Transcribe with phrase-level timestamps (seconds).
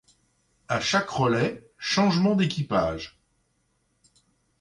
[0.67, 3.19] A chaque relais, changement d'équipage.